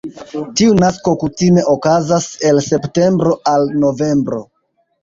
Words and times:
Tiu 0.61 0.77
nasko 0.79 1.13
kutime 1.25 1.65
okazas 1.75 2.27
el 2.53 2.65
septembro 2.71 3.39
al 3.55 3.71
novembro. 3.87 4.47